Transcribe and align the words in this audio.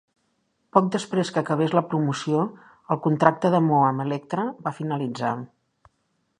Poc 0.77 0.87
després 0.95 1.31
que 1.35 1.39
acabés 1.41 1.75
la 1.79 1.83
promoció, 1.91 2.41
el 2.95 3.01
contracte 3.05 3.51
de 3.57 3.63
Mo 3.69 3.85
amb 3.93 4.07
Elektra 4.09 4.47
va 4.69 4.77
finalitzar. 4.81 5.35